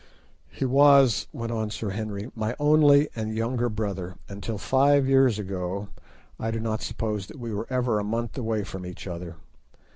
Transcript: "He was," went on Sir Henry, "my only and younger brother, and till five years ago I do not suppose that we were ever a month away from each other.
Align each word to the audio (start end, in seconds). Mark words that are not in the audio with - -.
"He 0.49 0.65
was," 0.65 1.27
went 1.31 1.51
on 1.51 1.69
Sir 1.69 1.91
Henry, 1.91 2.31
"my 2.33 2.55
only 2.57 3.07
and 3.15 3.35
younger 3.35 3.69
brother, 3.69 4.15
and 4.27 4.41
till 4.41 4.57
five 4.57 5.07
years 5.07 5.37
ago 5.37 5.89
I 6.39 6.49
do 6.49 6.59
not 6.59 6.81
suppose 6.81 7.27
that 7.27 7.37
we 7.37 7.53
were 7.53 7.67
ever 7.69 7.99
a 7.99 8.03
month 8.03 8.35
away 8.35 8.63
from 8.63 8.83
each 8.83 9.05
other. 9.05 9.35